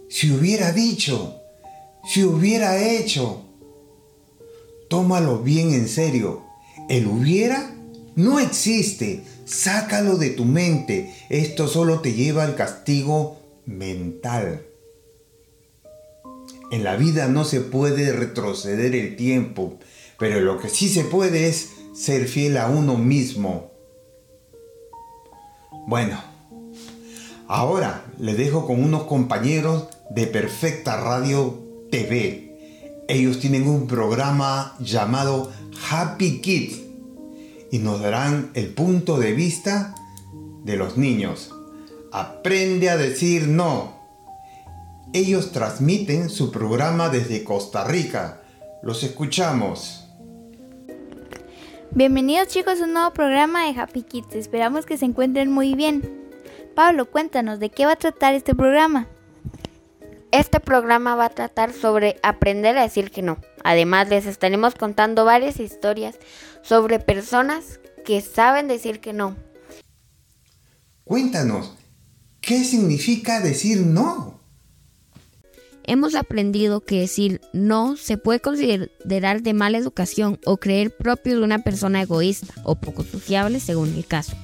si 0.09 0.31
hubiera 0.31 0.71
dicho, 0.71 1.41
si 2.09 2.23
hubiera 2.23 2.79
hecho. 2.79 3.45
Tómalo 4.89 5.41
bien 5.41 5.75
en 5.75 5.89
serio. 5.89 6.45
El 6.89 7.09
hubiera 7.09 7.75
no 8.15 8.39
existe. 8.39 9.25
Sácalo 9.45 10.17
de 10.17 10.31
tu 10.31 10.45
mente. 10.45 11.13
Esto 11.29 11.67
solo 11.67 12.01
te 12.01 12.13
lleva 12.13 12.45
al 12.45 12.55
castigo 12.55 13.41
mental. 13.67 14.67
En 16.71 16.85
la 16.85 16.97
vida 16.97 17.29
no 17.29 17.45
se 17.45 17.61
puede 17.61 18.13
retroceder 18.13 18.95
el 18.95 19.17
tiempo, 19.17 19.79
pero 20.19 20.41
lo 20.41 20.59
que 20.59 20.69
sí 20.69 20.89
se 20.89 21.05
puede 21.05 21.49
es 21.49 21.71
ser 21.95 22.27
fiel 22.27 22.57
a 22.57 22.69
uno 22.69 22.97
mismo. 22.97 23.71
Bueno, 25.87 26.21
ahora 27.47 28.05
le 28.19 28.35
dejo 28.35 28.67
con 28.67 28.83
unos 28.83 29.05
compañeros 29.05 29.89
de 30.11 30.27
Perfecta 30.27 31.01
Radio 31.01 31.63
TV. 31.91 32.57
Ellos 33.09 33.39
tienen 33.39 33.69
un 33.69 33.87
programa 33.87 34.77
llamado 34.81 35.53
Happy 35.91 36.41
Kids 36.41 36.81
y 37.71 37.79
nos 37.79 38.01
darán 38.01 38.51
el 38.55 38.69
punto 38.69 39.19
de 39.19 39.33
vista 39.33 39.95
de 40.65 40.77
los 40.77 40.97
niños. 40.97 41.55
Aprende 42.13 42.89
a 42.89 42.97
decir 42.97 43.49
no 43.49 43.94
ellos 45.15 45.53
transmiten 45.53 46.29
su 46.29 46.51
programa 46.51 47.09
desde 47.09 47.45
Costa 47.45 47.85
Rica. 47.85 48.43
Los 48.83 49.05
escuchamos. 49.05 50.09
Bienvenidos 51.93 52.49
chicos 52.49 52.81
a 52.81 52.85
un 52.85 52.95
nuevo 52.95 53.13
programa 53.13 53.65
de 53.65 53.81
Happy 53.81 54.03
Kids. 54.03 54.35
Esperamos 54.35 54.87
que 54.87 54.99
se 54.99 55.05
encuentren 55.05 55.53
muy 55.53 55.77
bien. 55.77 56.33
Pablo, 56.75 57.09
cuéntanos 57.09 57.61
de 57.61 57.71
qué 57.71 57.87
va 57.87 57.93
a 57.93 57.97
tratar 57.97 58.35
este 58.35 58.57
programa. 58.57 59.07
Este 60.33 60.59
programa 60.59 61.15
va 61.15 61.27
a 61.27 61.31
tratar 61.31 61.73
sobre 61.73 62.19
aprender 62.25 62.77
a 62.77 62.83
decir 62.83 63.13
que 63.13 63.23
no. 63.23 63.39
Además 63.63 64.09
les 64.09 64.27
estaremos 64.27 64.75
contando 64.75 65.25
varias 65.25 65.61
historias 65.61 66.19
sobre 66.63 66.99
personas 66.99 67.79
que 68.05 68.21
saben 68.21 68.67
decir 68.67 68.99
que 68.99 69.13
no. 69.13 69.37
Cuéntanos, 71.05 71.77
¿qué 72.41 72.65
significa 72.65 73.41
decir 73.41 73.87
no? 73.87 74.44
Hemos 75.87 76.15
aprendido 76.15 76.81
que 76.81 77.01
decir 77.01 77.41
no 77.53 77.97
se 77.97 78.19
puede 78.19 78.41
considerar 78.41 79.43
de 79.43 79.55
mala 79.55 79.79
educación 79.79 80.39
o 80.45 80.57
creer 80.57 80.95
propio 80.97 81.39
de 81.39 81.45
una 81.45 81.61
persona 81.61 82.03
egoísta 82.03 82.55
o 82.65 82.75
poco 82.75 83.05
sociable 83.05 83.61
según 83.61 83.95
el 83.95 84.07
caso. 84.07 84.37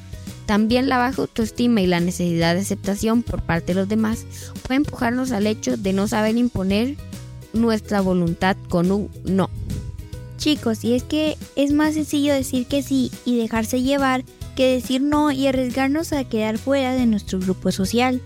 También 0.46 0.88
la 0.88 0.98
baja 0.98 1.22
autoestima 1.22 1.80
y 1.80 1.86
la 1.86 2.00
necesidad 2.00 2.54
de 2.54 2.62
aceptación 2.62 3.22
por 3.22 3.42
parte 3.42 3.68
de 3.68 3.80
los 3.80 3.88
demás 3.88 4.26
puede 4.62 4.78
empujarnos 4.78 5.30
al 5.32 5.46
hecho 5.46 5.76
de 5.76 5.92
no 5.92 6.08
saber 6.08 6.36
imponer 6.36 6.96
nuestra 7.52 8.00
voluntad 8.00 8.56
con 8.68 8.90
un 8.90 9.10
no. 9.24 9.48
Chicos, 10.38 10.84
y 10.84 10.94
es 10.94 11.02
que 11.02 11.36
es 11.54 11.72
más 11.72 11.94
sencillo 11.94 12.32
decir 12.32 12.66
que 12.66 12.82
sí 12.82 13.12
y 13.24 13.36
dejarse 13.36 13.82
llevar 13.82 14.24
que 14.56 14.72
decir 14.72 15.02
no 15.02 15.30
y 15.30 15.46
arriesgarnos 15.46 16.12
a 16.12 16.24
quedar 16.24 16.58
fuera 16.58 16.94
de 16.94 17.06
nuestro 17.06 17.38
grupo 17.38 17.70
social. 17.70 18.20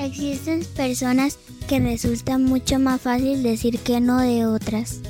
Existen 0.00 0.64
personas 0.76 1.38
que 1.68 1.78
resulta 1.78 2.38
mucho 2.38 2.78
más 2.78 3.02
fácil 3.02 3.42
decir 3.42 3.78
que 3.80 4.00
no 4.00 4.18
de 4.18 4.46
otras. 4.46 5.00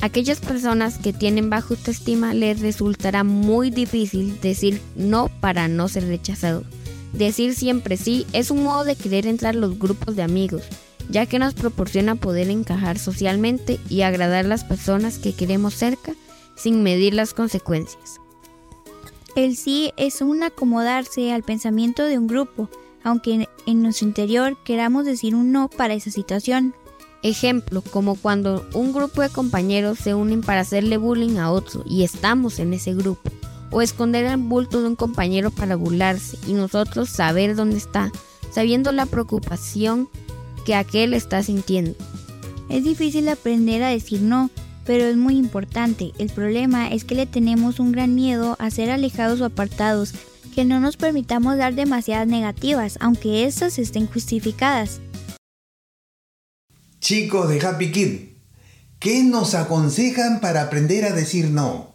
Aquellas 0.00 0.40
personas 0.40 0.98
que 0.98 1.12
tienen 1.12 1.48
baja 1.48 1.68
autoestima 1.70 2.34
les 2.34 2.60
resultará 2.60 3.22
muy 3.22 3.70
difícil 3.70 4.40
decir 4.40 4.80
no 4.96 5.30
para 5.40 5.68
no 5.68 5.86
ser 5.86 6.08
rechazado. 6.08 6.64
Decir 7.12 7.54
siempre 7.54 7.96
sí 7.96 8.26
es 8.32 8.50
un 8.50 8.64
modo 8.64 8.82
de 8.82 8.96
querer 8.96 9.28
entrar 9.28 9.54
a 9.54 9.58
los 9.58 9.78
grupos 9.78 10.16
de 10.16 10.24
amigos, 10.24 10.64
ya 11.08 11.26
que 11.26 11.38
nos 11.38 11.54
proporciona 11.54 12.16
poder 12.16 12.50
encajar 12.50 12.98
socialmente 12.98 13.78
y 13.88 14.02
agradar 14.02 14.44
a 14.44 14.48
las 14.48 14.64
personas 14.64 15.18
que 15.18 15.34
queremos 15.34 15.74
cerca 15.74 16.14
sin 16.56 16.82
medir 16.82 17.14
las 17.14 17.32
consecuencias. 17.32 18.20
El 19.36 19.56
sí 19.56 19.92
es 19.96 20.20
un 20.20 20.42
acomodarse 20.42 21.32
al 21.32 21.44
pensamiento 21.44 22.04
de 22.06 22.18
un 22.18 22.26
grupo, 22.26 22.68
aunque 23.04 23.48
en 23.66 23.82
nuestro 23.82 24.06
interior 24.06 24.56
queramos 24.64 25.04
decir 25.04 25.34
un 25.34 25.52
no 25.52 25.68
para 25.68 25.94
esa 25.94 26.10
situación. 26.10 26.74
Ejemplo, 27.22 27.82
como 27.82 28.14
cuando 28.14 28.66
un 28.72 28.92
grupo 28.92 29.20
de 29.20 29.28
compañeros 29.28 29.98
se 29.98 30.14
unen 30.14 30.40
para 30.40 30.60
hacerle 30.60 30.96
bullying 30.96 31.36
a 31.36 31.50
otro 31.50 31.84
y 31.86 32.02
estamos 32.02 32.58
en 32.58 32.72
ese 32.72 32.94
grupo, 32.94 33.30
o 33.70 33.82
esconder 33.82 34.24
el 34.24 34.38
bulto 34.38 34.80
de 34.80 34.88
un 34.88 34.96
compañero 34.96 35.50
para 35.50 35.76
burlarse 35.76 36.38
y 36.46 36.54
nosotros 36.54 37.10
saber 37.10 37.56
dónde 37.56 37.76
está, 37.76 38.10
sabiendo 38.50 38.90
la 38.92 39.06
preocupación 39.06 40.08
que 40.64 40.74
aquel 40.74 41.14
está 41.14 41.42
sintiendo. 41.42 41.94
Es 42.68 42.84
difícil 42.84 43.28
aprender 43.28 43.82
a 43.82 43.88
decir 43.88 44.22
no, 44.22 44.50
pero 44.86 45.04
es 45.04 45.16
muy 45.16 45.36
importante. 45.36 46.12
El 46.18 46.30
problema 46.30 46.88
es 46.88 47.04
que 47.04 47.14
le 47.14 47.26
tenemos 47.26 47.80
un 47.80 47.92
gran 47.92 48.14
miedo 48.14 48.56
a 48.58 48.70
ser 48.70 48.90
alejados 48.90 49.40
o 49.40 49.44
apartados 49.44 50.14
que 50.50 50.64
no 50.64 50.80
nos 50.80 50.96
permitamos 50.96 51.56
dar 51.56 51.74
demasiadas 51.74 52.26
negativas, 52.26 52.98
aunque 53.00 53.44
estas 53.44 53.78
estén 53.78 54.06
justificadas. 54.06 55.00
Chicos 57.00 57.48
de 57.48 57.60
Happy 57.66 57.92
Kid, 57.92 58.18
¿qué 58.98 59.24
nos 59.24 59.54
aconsejan 59.54 60.40
para 60.40 60.62
aprender 60.62 61.04
a 61.04 61.12
decir 61.12 61.50
no? 61.50 61.94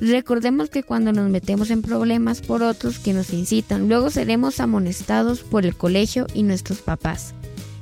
Recordemos 0.00 0.70
que 0.70 0.82
cuando 0.82 1.12
nos 1.12 1.30
metemos 1.30 1.70
en 1.70 1.82
problemas 1.82 2.40
por 2.40 2.62
otros 2.62 2.98
que 2.98 3.12
nos 3.12 3.32
incitan, 3.32 3.88
luego 3.88 4.10
seremos 4.10 4.58
amonestados 4.58 5.40
por 5.42 5.64
el 5.64 5.76
colegio 5.76 6.26
y 6.34 6.42
nuestros 6.42 6.80
papás. 6.80 7.34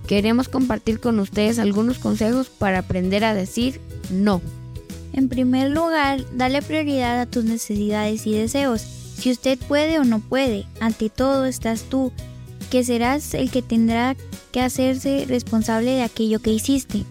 Queremos 0.06 0.48
compartir 0.48 1.00
con 1.00 1.18
ustedes 1.20 1.58
algunos 1.58 1.98
consejos 1.98 2.48
para 2.48 2.80
aprender 2.80 3.24
a 3.24 3.32
decir 3.32 3.80
no. 4.10 4.42
En 5.12 5.28
primer 5.28 5.70
lugar, 5.70 6.24
dale 6.36 6.62
prioridad 6.62 7.20
a 7.20 7.26
tus 7.26 7.44
necesidades 7.44 8.26
y 8.26 8.32
deseos. 8.32 8.80
Si 8.80 9.30
usted 9.30 9.58
puede 9.58 9.98
o 9.98 10.04
no 10.04 10.20
puede, 10.20 10.66
ante 10.80 11.10
todo 11.10 11.46
estás 11.46 11.82
tú, 11.82 12.12
que 12.70 12.84
serás 12.84 13.34
el 13.34 13.50
que 13.50 13.62
tendrá 13.62 14.16
que 14.52 14.60
hacerse 14.60 15.26
responsable 15.28 15.90
de 15.92 16.02
aquello 16.02 16.40
que 16.40 16.52
hiciste. 16.52 17.04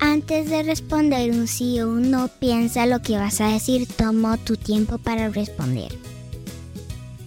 Antes 0.00 0.50
de 0.50 0.62
responder 0.62 1.30
un 1.30 1.46
sí 1.46 1.80
o 1.80 1.90
un 1.90 2.10
no, 2.10 2.28
piensa 2.28 2.86
lo 2.86 3.00
que 3.00 3.16
vas 3.16 3.40
a 3.40 3.48
decir. 3.48 3.86
Toma 3.86 4.38
tu 4.38 4.56
tiempo 4.56 4.98
para 4.98 5.28
responder. 5.28 5.92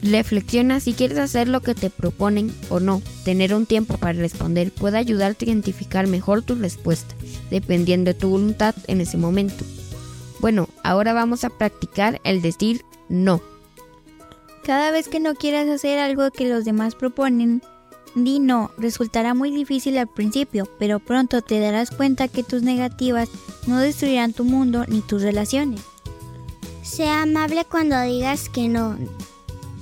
Reflexiona 0.02 0.82
si 0.82 0.94
quieres 0.94 1.18
hacer 1.18 1.48
lo 1.48 1.62
que 1.62 1.76
te 1.76 1.90
proponen 1.90 2.54
o 2.70 2.80
no. 2.80 3.02
Tener 3.24 3.54
un 3.54 3.66
tiempo 3.66 3.98
para 3.98 4.14
responder 4.20 4.72
puede 4.72 4.98
ayudarte 4.98 5.46
a 5.46 5.50
identificar 5.50 6.08
mejor 6.08 6.42
tu 6.42 6.56
respuesta, 6.56 7.16
dependiendo 7.54 8.12
de 8.12 8.20
tu 8.20 8.30
voluntad 8.30 8.74
en 8.88 9.00
ese 9.00 9.16
momento. 9.16 9.64
Bueno, 10.40 10.68
ahora 10.84 11.14
vamos 11.14 11.44
a 11.44 11.52
practicar 11.52 12.20
el 12.24 12.42
decir 12.42 12.84
no. 13.10 13.42
Cada 14.64 14.90
vez 14.90 15.08
que 15.08 15.20
no 15.20 15.36
quieras 15.36 15.68
hacer 15.70 16.00
algo 16.00 16.32
que 16.32 16.50
los 16.50 16.66
demás 16.66 16.96
proponen, 16.96 17.62
di 18.16 18.40
no. 18.40 18.72
Resultará 18.80 19.36
muy 19.36 19.52
difícil 19.52 20.00
al 20.00 20.08
principio, 20.08 20.68
pero 20.80 21.00
pronto 21.00 21.44
te 21.44 21.60
darás 21.60 21.92
cuenta 21.92 22.28
que 22.28 22.44
tus 22.44 22.64
negativas 22.64 23.30
no 23.68 23.78
destruirán 23.78 24.34
tu 24.34 24.46
mundo 24.46 24.86
ni 24.88 25.02
tus 25.02 25.22
relaciones. 25.22 25.82
Sea 26.82 27.22
amable 27.22 27.66
cuando 27.66 28.02
digas 28.02 28.50
que 28.50 28.68
no. 28.68 28.98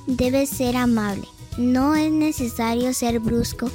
Debes 0.08 0.50
ser 0.50 0.75
amable. 0.75 1.28
No 1.58 1.96
es 1.96 2.12
necesario 2.12 2.94
ser 2.94 3.20
brusco 3.20 3.72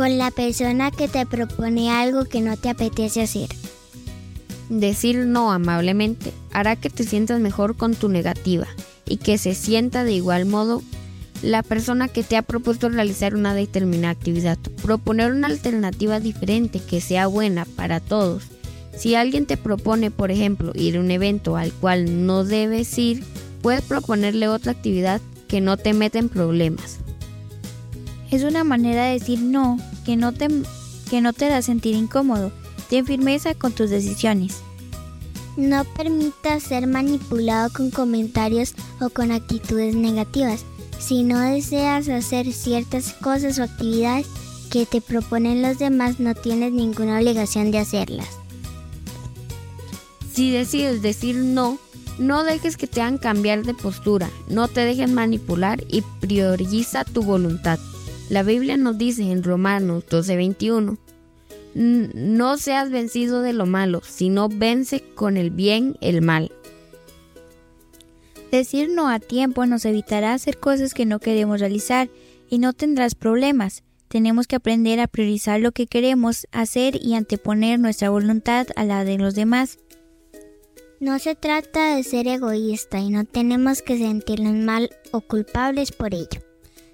con 0.00 0.16
la 0.16 0.30
persona 0.30 0.90
que 0.90 1.08
te 1.08 1.26
propone 1.26 1.90
algo 1.90 2.24
que 2.24 2.40
no 2.40 2.56
te 2.56 2.70
apetece 2.70 3.20
hacer. 3.20 3.50
Decir 4.70 5.26
no 5.26 5.52
amablemente 5.52 6.32
hará 6.52 6.74
que 6.74 6.88
te 6.88 7.04
sientas 7.04 7.38
mejor 7.38 7.76
con 7.76 7.94
tu 7.94 8.08
negativa 8.08 8.66
y 9.04 9.18
que 9.18 9.36
se 9.36 9.54
sienta 9.54 10.02
de 10.02 10.14
igual 10.14 10.46
modo 10.46 10.82
la 11.42 11.62
persona 11.62 12.08
que 12.08 12.22
te 12.22 12.38
ha 12.38 12.40
propuesto 12.40 12.88
realizar 12.88 13.34
una 13.34 13.52
determinada 13.52 14.12
actividad. 14.12 14.56
Proponer 14.82 15.32
una 15.32 15.48
alternativa 15.48 16.18
diferente 16.18 16.80
que 16.80 17.02
sea 17.02 17.26
buena 17.26 17.66
para 17.66 18.00
todos. 18.00 18.44
Si 18.96 19.16
alguien 19.16 19.44
te 19.44 19.58
propone, 19.58 20.10
por 20.10 20.30
ejemplo, 20.30 20.72
ir 20.74 20.96
a 20.96 21.00
un 21.00 21.10
evento 21.10 21.58
al 21.58 21.74
cual 21.74 22.24
no 22.24 22.44
debes 22.44 22.96
ir, 22.96 23.22
puedes 23.60 23.82
proponerle 23.82 24.48
otra 24.48 24.72
actividad 24.72 25.20
que 25.46 25.60
no 25.60 25.76
te 25.76 25.92
meta 25.92 26.18
en 26.18 26.30
problemas. 26.30 27.00
Es 28.30 28.44
una 28.44 28.64
manera 28.64 29.06
de 29.06 29.18
decir 29.18 29.40
no 29.40 29.78
que 30.04 30.16
no 30.16 30.32
te, 30.32 30.48
que 31.10 31.20
no 31.20 31.32
te 31.32 31.46
hará 31.46 31.62
sentir 31.62 31.96
incómodo. 31.96 32.52
Ten 32.88 33.06
firmeza 33.06 33.54
con 33.54 33.72
tus 33.72 33.90
decisiones. 33.90 34.58
No 35.56 35.84
permitas 35.84 36.62
ser 36.62 36.86
manipulado 36.86 37.70
con 37.72 37.90
comentarios 37.90 38.74
o 39.00 39.10
con 39.10 39.32
actitudes 39.32 39.94
negativas. 39.94 40.64
Si 40.98 41.24
no 41.24 41.40
deseas 41.40 42.08
hacer 42.08 42.52
ciertas 42.52 43.12
cosas 43.14 43.58
o 43.58 43.64
actividades 43.64 44.26
que 44.70 44.86
te 44.86 45.00
proponen 45.00 45.62
los 45.62 45.78
demás, 45.78 46.20
no 46.20 46.34
tienes 46.34 46.72
ninguna 46.72 47.18
obligación 47.18 47.72
de 47.72 47.78
hacerlas. 47.78 48.28
Si 50.32 50.52
decides 50.52 51.02
decir 51.02 51.36
no, 51.36 51.78
no 52.18 52.44
dejes 52.44 52.76
que 52.76 52.86
te 52.86 53.00
hagan 53.00 53.18
cambiar 53.18 53.64
de 53.64 53.74
postura, 53.74 54.30
no 54.48 54.68
te 54.68 54.82
dejes 54.82 55.10
manipular 55.10 55.82
y 55.88 56.02
prioriza 56.20 57.04
tu 57.04 57.22
voluntad. 57.22 57.80
La 58.30 58.44
Biblia 58.44 58.76
nos 58.76 58.96
dice 58.96 59.24
en 59.24 59.42
Romanos 59.42 60.04
12:21, 60.08 60.98
no 61.74 62.56
seas 62.58 62.88
vencido 62.88 63.42
de 63.42 63.52
lo 63.52 63.66
malo, 63.66 64.02
sino 64.04 64.48
vence 64.48 65.02
con 65.16 65.36
el 65.36 65.50
bien 65.50 65.96
el 66.00 66.22
mal. 66.22 66.52
Decir 68.52 68.88
no 68.88 69.08
a 69.08 69.18
tiempo 69.18 69.66
nos 69.66 69.84
evitará 69.84 70.32
hacer 70.32 70.58
cosas 70.58 70.94
que 70.94 71.06
no 71.06 71.18
queremos 71.18 71.58
realizar 71.58 72.08
y 72.48 72.58
no 72.58 72.72
tendrás 72.72 73.16
problemas. 73.16 73.82
Tenemos 74.06 74.46
que 74.46 74.56
aprender 74.56 75.00
a 75.00 75.08
priorizar 75.08 75.60
lo 75.60 75.72
que 75.72 75.88
queremos 75.88 76.46
hacer 76.52 77.00
y 77.02 77.14
anteponer 77.14 77.80
nuestra 77.80 78.10
voluntad 78.10 78.68
a 78.76 78.84
la 78.84 79.04
de 79.04 79.18
los 79.18 79.34
demás. 79.34 79.80
No 81.00 81.18
se 81.18 81.34
trata 81.34 81.96
de 81.96 82.04
ser 82.04 82.28
egoísta 82.28 83.00
y 83.00 83.10
no 83.10 83.24
tenemos 83.24 83.82
que 83.82 83.98
sentirnos 83.98 84.54
mal 84.54 84.90
o 85.10 85.20
culpables 85.20 85.90
por 85.90 86.14
ello. 86.14 86.49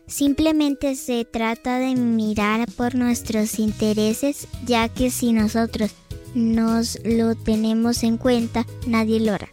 Simplemente 0.07 0.95
se 0.95 1.25
trata 1.25 1.79
de 1.79 1.97
mirar 1.97 2.71
por 2.73 2.95
nuestros 2.95 3.59
intereses, 3.59 4.47
ya 4.65 4.89
que 4.89 5.11
si 5.11 5.33
nosotros 5.33 5.91
nos 6.35 6.99
lo 7.05 7.35
tenemos 7.35 8.05
en 8.05 8.17
cuenta, 8.17 8.67
nadie 8.87 9.19
lo 9.19 9.33
hará. 9.33 9.49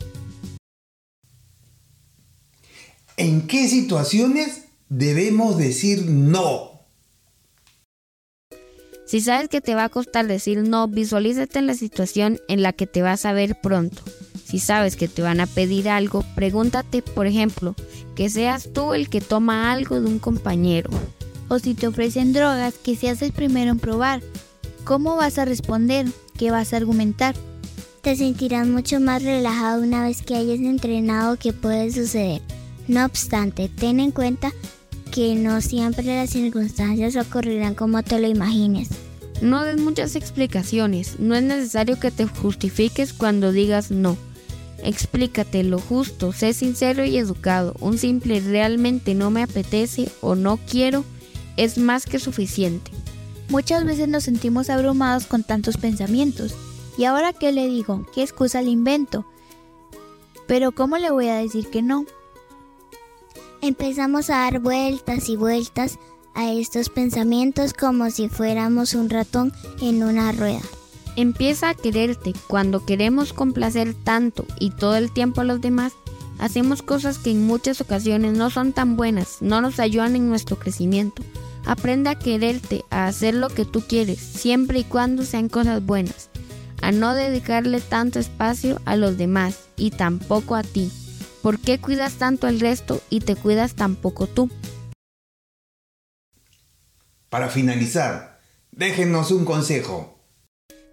¿En 3.18 3.48
qué 3.48 3.68
situaciones 3.68 4.66
debemos 4.90 5.58
decir 5.58 6.06
no? 6.06 6.74
Si 9.06 9.22
sabes 9.22 9.50
que 9.50 9.62
te 9.62 9.76
va 9.76 9.86
a 9.86 9.90
costar 9.90 10.28
decir 10.28 10.60
no, 10.60 10.88
visualízate 10.88 11.60
en 11.60 11.68
la 11.68 11.76
situación 11.76 12.40
en 12.48 12.64
la 12.64 12.74
que 12.74 12.88
te 12.88 13.02
vas 13.02 13.26
a 13.26 13.34
ver 13.34 13.60
pronto. 13.62 14.02
Si 14.54 14.60
sabes 14.60 14.96
que 14.96 15.08
te 15.08 15.24
van 15.24 15.40
a 15.40 15.48
pedir 15.48 15.90
algo, 15.90 16.24
pregúntate, 16.36 17.02
por 17.02 17.26
ejemplo, 17.26 17.74
que 18.14 18.30
seas 18.30 18.70
tú 18.72 18.94
el 18.94 19.10
que 19.10 19.20
toma 19.20 19.72
algo 19.72 20.00
de 20.00 20.06
un 20.06 20.20
compañero. 20.20 20.92
O 21.48 21.58
si 21.58 21.74
te 21.74 21.88
ofrecen 21.88 22.34
drogas, 22.34 22.76
que 22.76 22.96
seas 22.96 23.24
el 23.24 23.32
primero 23.32 23.72
en 23.72 23.80
probar. 23.80 24.22
¿Cómo 24.84 25.16
vas 25.16 25.40
a 25.40 25.46
responder? 25.46 26.06
¿Qué 26.38 26.52
vas 26.52 26.72
a 26.72 26.78
argumentar? 26.78 27.34
Te 28.04 28.16
sentirás 28.16 28.68
mucho 28.68 29.00
más 29.00 29.24
relajado 29.24 29.82
una 29.82 30.04
vez 30.04 30.22
que 30.22 30.36
hayas 30.36 30.60
entrenado 30.60 31.38
que 31.38 31.52
puede 31.52 31.92
suceder. 31.92 32.44
No 32.88 33.06
obstante, 33.06 33.70
ten 33.70 34.00
en 34.00 34.12
cuenta 34.12 34.54
que 35.12 35.34
no 35.34 35.62
siempre 35.62 36.04
las 36.04 36.30
circunstancias 36.30 37.16
ocurrirán 37.16 37.74
como 37.74 38.04
te 38.04 38.20
lo 38.20 38.28
imagines. 38.28 38.90
No 39.42 39.64
des 39.64 39.80
muchas 39.80 40.16
explicaciones, 40.16 41.18
no 41.18 41.34
es 41.34 41.42
necesario 41.42 42.00
que 42.00 42.12
te 42.12 42.28
justifiques 42.28 43.14
cuando 43.14 43.52
digas 43.52 43.90
no. 43.90 44.16
Explícate 44.84 45.64
lo 45.64 45.80
justo, 45.80 46.34
sé 46.34 46.54
sincero 46.54 47.06
y 47.06 47.18
educado. 47.18 47.74
Un 47.80 47.98
simple 47.98 48.42
realmente 48.42 49.16
no 49.16 49.32
me 49.32 49.42
apetece 49.42 50.12
o 50.22 50.36
no 50.36 50.58
quiero 50.58 51.06
es 51.56 51.78
más 51.78 52.06
que 52.06 52.20
suficiente. 52.20 52.92
Muchas 53.50 53.86
veces 53.86 54.10
nos 54.10 54.24
sentimos 54.24 54.70
abrumados 54.70 55.26
con 55.26 55.44
tantos 55.44 55.78
pensamientos. 55.78 56.54
¿Y 56.98 57.06
ahora 57.06 57.32
qué 57.32 57.52
le 57.52 57.68
digo? 57.68 58.06
¿Qué 58.14 58.24
excusa 58.24 58.62
le 58.62 58.72
invento? 58.72 59.26
Pero 60.48 60.74
¿cómo 60.74 60.98
le 60.98 61.12
voy 61.12 61.30
a 61.30 61.36
decir 61.36 61.70
que 61.70 61.82
no? 61.82 62.06
Empezamos 63.62 64.30
a 64.30 64.40
dar 64.40 64.60
vueltas 64.60 65.30
y 65.30 65.38
vueltas 65.38 65.98
a 66.34 66.52
estos 66.52 66.90
pensamientos 66.90 67.74
como 67.74 68.10
si 68.10 68.28
fuéramos 68.28 68.96
un 68.96 69.10
ratón 69.10 69.54
en 69.82 70.04
una 70.04 70.34
rueda. 70.34 70.62
Empieza 71.16 71.70
a 71.70 71.76
quererte. 71.76 72.34
Cuando 72.48 72.86
queremos 72.86 73.34
complacer 73.34 73.94
tanto 73.94 74.46
y 74.60 74.72
todo 74.72 74.96
el 74.96 75.12
tiempo 75.12 75.42
a 75.42 75.44
los 75.44 75.62
demás, 75.62 75.94
hacemos 76.40 76.82
cosas 76.82 77.20
que 77.20 77.30
en 77.30 77.46
muchas 77.46 77.82
ocasiones 77.82 78.36
no 78.36 78.50
son 78.50 78.74
tan 78.74 78.96
buenas, 78.96 79.38
no 79.40 79.62
nos 79.62 79.80
ayudan 79.80 80.16
en 80.16 80.28
nuestro 80.28 80.58
crecimiento. 80.58 81.22
Aprende 81.66 82.10
a 82.10 82.16
quererte, 82.16 82.84
a 82.90 83.06
hacer 83.06 83.36
lo 83.36 83.50
que 83.50 83.64
tú 83.64 83.82
quieres, 83.82 84.20
siempre 84.20 84.80
y 84.80 84.84
cuando 84.84 85.24
sean 85.24 85.50
cosas 85.50 85.86
buenas, 85.86 86.30
a 86.82 86.92
no 86.92 87.14
dedicarle 87.14 87.80
tanto 87.80 88.20
espacio 88.20 88.82
a 88.86 88.96
los 88.96 89.16
demás 89.18 89.60
y 89.78 89.92
tampoco 89.92 90.56
a 90.56 90.64
ti. 90.64 90.92
¿Por 91.44 91.60
qué 91.60 91.80
cuidas 91.80 92.14
tanto 92.14 92.48
al 92.48 92.60
resto 92.60 93.02
y 93.10 93.20
te 93.20 93.36
cuidas 93.36 93.76
tan 93.76 93.96
poco 93.96 94.28
tú? 94.28 94.50
Para 97.30 97.50
finalizar, 97.50 98.40
déjenos 98.72 99.32
un 99.32 99.46
consejo. 99.46 100.23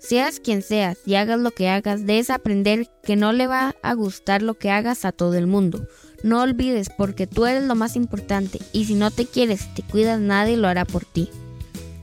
Seas 0.00 0.40
quien 0.40 0.62
seas 0.62 0.96
y 1.04 1.16
hagas 1.16 1.38
lo 1.38 1.50
que 1.50 1.68
hagas, 1.68 2.06
debes 2.06 2.30
aprender 2.30 2.88
que 3.02 3.16
no 3.16 3.34
le 3.34 3.46
va 3.46 3.76
a 3.82 3.92
gustar 3.92 4.40
lo 4.40 4.54
que 4.54 4.70
hagas 4.70 5.04
a 5.04 5.12
todo 5.12 5.34
el 5.34 5.46
mundo. 5.46 5.86
No 6.22 6.40
olvides 6.40 6.88
porque 6.88 7.26
tú 7.26 7.44
eres 7.44 7.64
lo 7.64 7.74
más 7.74 7.96
importante 7.96 8.60
y 8.72 8.86
si 8.86 8.94
no 8.94 9.10
te 9.10 9.26
quieres 9.26 9.72
te 9.74 9.82
cuidas 9.82 10.18
nadie 10.18 10.56
lo 10.56 10.68
hará 10.68 10.86
por 10.86 11.04
ti. 11.04 11.28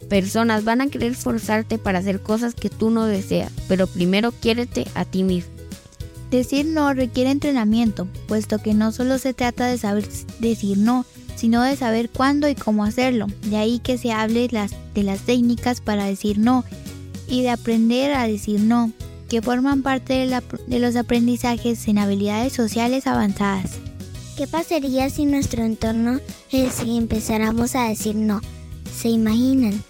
Personas 0.10 0.64
van 0.64 0.82
a 0.82 0.88
querer 0.88 1.16
forzarte 1.16 1.80
para 1.80 1.98
hacer 1.98 2.22
cosas 2.22 2.54
que 2.54 2.70
tú 2.70 2.92
no 2.92 3.06
deseas, 3.06 3.52
pero 3.68 3.88
primero 3.88 4.32
quiérete 4.32 4.86
a 4.94 5.04
ti 5.04 5.24
mismo. 5.24 5.52
Decir 6.30 6.68
no 6.68 6.94
requiere 6.94 7.32
entrenamiento, 7.32 8.08
puesto 8.28 8.60
que 8.60 8.76
no 8.76 8.92
solo 8.92 9.18
se 9.18 9.34
trata 9.34 9.66
de 9.66 9.78
saber 9.80 10.08
decir 10.40 10.78
no, 10.78 11.06
sino 11.36 11.64
de 11.64 11.76
saber 11.76 12.10
cuándo 12.10 12.48
y 12.48 12.54
cómo 12.54 12.84
hacerlo. 12.84 13.26
De 13.44 13.58
ahí 13.58 13.80
que 13.80 13.98
se 13.98 14.12
hable 14.12 14.48
de 14.48 15.04
las 15.04 15.22
técnicas 15.22 15.82
para 15.82 16.06
decir 16.06 16.38
no 16.38 16.64
y 17.28 17.42
de 17.44 17.50
aprender 17.50 18.14
a 18.14 18.28
decir 18.28 18.60
no, 18.60 18.92
que 19.30 19.42
forman 19.42 19.82
parte 19.82 20.14
de, 20.14 20.80
los 20.80 20.96
aprendizajes 20.96 21.88
en 21.88 21.98
habilidades 21.98 22.54
sociales 22.54 23.08
avanzadas. 23.08 23.78
¿Qué 24.38 24.48
pasaría 24.48 25.10
si 25.10 25.26
nuestro 25.26 25.64
entorno 25.64 26.20
es 26.52 26.74
si 26.76 26.98
empezáramos 26.98 27.76
a 27.76 27.90
decir 27.90 28.16
no? 28.16 28.42
¿Se 28.96 29.10
imaginan? 29.10 29.84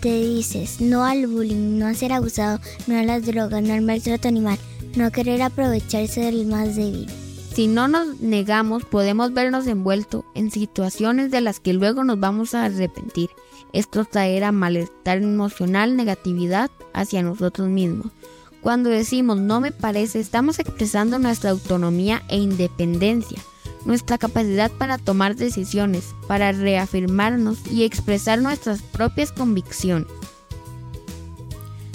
Te 0.00 0.20
dices 0.20 0.80
no 0.80 1.04
al 1.04 1.26
bullying, 1.28 1.78
no 1.78 1.86
a 1.86 1.94
ser 1.94 2.12
abusado, 2.12 2.60
no 2.86 2.98
a 2.98 3.04
las 3.04 3.24
drogas, 3.24 3.62
no 3.62 3.72
al 3.72 3.82
maltrato 3.82 4.28
animal, 4.28 4.58
no 4.96 5.06
a 5.06 5.10
querer 5.10 5.42
aprovecharse 5.42 6.20
del 6.22 6.46
más 6.46 6.74
débil. 6.74 7.08
Si 7.54 7.66
no 7.66 7.86
nos 7.86 8.20
negamos, 8.20 8.84
podemos 8.84 9.32
vernos 9.34 9.66
envueltos 9.66 10.24
en 10.34 10.50
situaciones 10.50 11.30
de 11.30 11.42
las 11.42 11.60
que 11.60 11.74
luego 11.74 12.02
nos 12.02 12.18
vamos 12.18 12.54
a 12.54 12.64
arrepentir. 12.64 13.28
Esto 13.72 14.04
traerá 14.04 14.52
malestar 14.52 15.18
emocional, 15.18 15.96
negatividad 15.96 16.70
hacia 16.92 17.22
nosotros 17.22 17.68
mismos. 17.68 18.12
Cuando 18.60 18.90
decimos 18.90 19.38
no 19.38 19.60
me 19.60 19.72
parece, 19.72 20.20
estamos 20.20 20.58
expresando 20.58 21.18
nuestra 21.18 21.50
autonomía 21.50 22.22
e 22.28 22.36
independencia, 22.36 23.38
nuestra 23.84 24.18
capacidad 24.18 24.70
para 24.70 24.98
tomar 24.98 25.34
decisiones, 25.34 26.14
para 26.28 26.52
reafirmarnos 26.52 27.58
y 27.70 27.84
expresar 27.84 28.40
nuestras 28.40 28.82
propias 28.82 29.32
convicciones. 29.32 30.06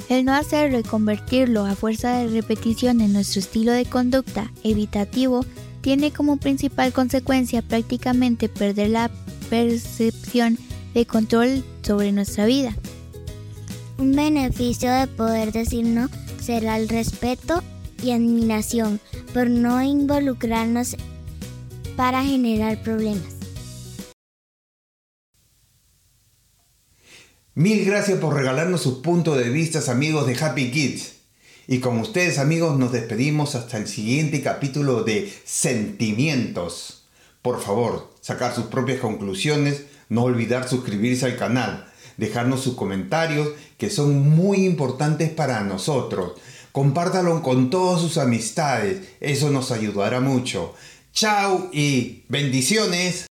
El 0.09 0.25
no 0.25 0.33
hacerlo 0.33 0.79
y 0.79 0.83
convertirlo 0.83 1.65
a 1.65 1.75
fuerza 1.75 2.17
de 2.17 2.27
repetición 2.27 3.01
en 3.01 3.13
nuestro 3.13 3.39
estilo 3.39 3.71
de 3.71 3.85
conducta 3.85 4.51
evitativo 4.63 5.45
tiene 5.81 6.11
como 6.11 6.37
principal 6.37 6.91
consecuencia 6.91 7.61
prácticamente 7.61 8.49
perder 8.49 8.89
la 8.89 9.11
percepción 9.49 10.57
de 10.93 11.05
control 11.05 11.63
sobre 11.81 12.11
nuestra 12.11 12.45
vida. 12.45 12.75
Un 13.97 14.15
beneficio 14.15 14.91
de 14.91 15.07
poder 15.07 15.51
decir 15.51 15.85
no 15.85 16.09
será 16.39 16.77
el 16.77 16.87
respeto 16.87 17.63
y 18.03 18.11
admiración 18.11 18.99
por 19.33 19.49
no 19.49 19.81
involucrarnos 19.81 20.95
para 21.95 22.23
generar 22.23 22.81
problemas. 22.83 23.37
Mil 27.55 27.83
gracias 27.85 28.19
por 28.19 28.35
regalarnos 28.35 28.83
sus 28.83 28.99
puntos 28.99 29.35
de 29.35 29.49
vista, 29.49 29.79
amigos 29.91 30.27
de 30.27 30.35
Happy 30.35 30.69
Kids. 30.69 31.13
Y 31.67 31.79
con 31.79 31.97
ustedes, 31.97 32.37
amigos, 32.37 32.77
nos 32.77 32.91
despedimos 32.91 33.55
hasta 33.55 33.77
el 33.77 33.87
siguiente 33.87 34.43
capítulo 34.43 35.03
de 35.03 35.33
Sentimientos. 35.43 37.06
Por 37.41 37.61
favor, 37.61 38.11
sacar 38.21 38.53
sus 38.53 38.65
propias 38.65 38.99
conclusiones, 38.99 39.85
no 40.09 40.23
olvidar 40.23 40.67
suscribirse 40.67 41.25
al 41.25 41.37
canal, 41.37 41.87
dejarnos 42.17 42.61
sus 42.61 42.75
comentarios 42.75 43.49
que 43.77 43.89
son 43.89 44.29
muy 44.29 44.65
importantes 44.65 45.29
para 45.29 45.61
nosotros. 45.61 46.33
Compártalo 46.71 47.41
con 47.41 47.69
todas 47.69 48.01
sus 48.01 48.17
amistades, 48.17 49.07
eso 49.19 49.49
nos 49.49 49.71
ayudará 49.71 50.19
mucho. 50.19 50.73
Chao 51.13 51.69
y 51.71 52.23
bendiciones. 52.27 53.26